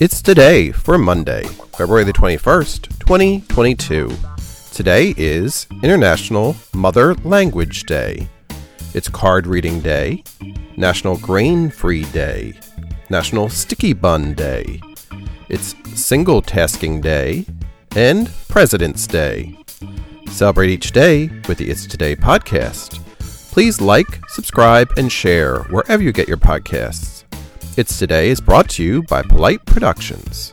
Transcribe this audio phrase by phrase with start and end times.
[0.00, 1.44] It's today for Monday,
[1.76, 4.10] February the 21st, 2022.
[4.72, 8.26] Today is International Mother Language Day.
[8.94, 10.24] It's Card Reading Day,
[10.78, 12.54] National Grain Free Day,
[13.10, 14.80] National Sticky Bun Day.
[15.50, 17.44] It's Single Tasking Day,
[17.94, 19.54] and President's Day.
[20.28, 23.04] Celebrate each day with the It's Today podcast.
[23.52, 27.09] Please like, subscribe, and share wherever you get your podcasts.
[27.80, 30.52] It's Today is brought to you by Polite Productions.